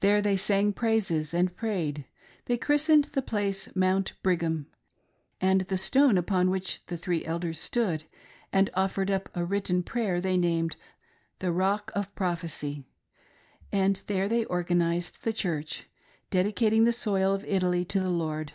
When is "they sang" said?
0.20-0.74